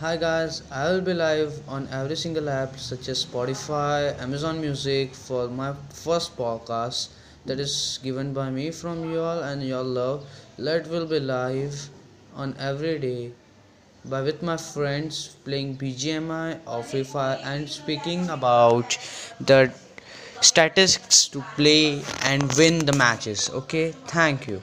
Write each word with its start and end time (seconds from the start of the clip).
Hi 0.00 0.16
guys, 0.16 0.62
I 0.72 0.84
will 0.90 1.02
be 1.02 1.12
live 1.12 1.60
on 1.68 1.86
every 1.92 2.16
single 2.16 2.48
app 2.48 2.78
such 2.78 3.08
as 3.08 3.22
Spotify, 3.22 4.18
Amazon 4.18 4.58
Music 4.58 5.14
for 5.14 5.46
my 5.48 5.74
first 5.90 6.38
podcast 6.38 7.08
that 7.44 7.60
is 7.60 7.98
given 8.02 8.32
by 8.32 8.48
me 8.48 8.70
from 8.70 9.04
you 9.12 9.20
all 9.20 9.40
and 9.40 9.62
your 9.62 9.82
love. 9.82 10.24
Let 10.56 10.88
will 10.88 11.04
be 11.04 11.20
live 11.20 11.90
on 12.34 12.56
every 12.58 12.98
day 12.98 13.32
by 14.06 14.22
with 14.22 14.42
my 14.42 14.56
friends 14.56 15.36
playing 15.44 15.74
BGMI 15.74 16.54
or 16.66 16.82
FIFA 16.82 17.44
and 17.44 17.68
speaking 17.68 18.30
about 18.30 18.96
the 19.38 19.70
statistics 20.40 21.28
to 21.28 21.44
play 21.56 22.02
and 22.22 22.50
win 22.54 22.86
the 22.86 22.94
matches. 22.94 23.50
Okay, 23.50 23.92
thank 24.06 24.48
you. 24.48 24.62